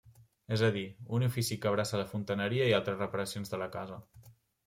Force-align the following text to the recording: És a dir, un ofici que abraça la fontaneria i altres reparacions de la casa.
És 0.55 0.61
a 0.67 0.69
dir, 0.75 0.85
un 1.17 1.25
ofici 1.27 1.57
que 1.65 1.69
abraça 1.71 2.01
la 2.01 2.07
fontaneria 2.13 2.69
i 2.71 2.75
altres 2.79 2.97
reparacions 3.05 3.53
de 3.55 3.63
la 3.65 3.71
casa. 3.77 4.01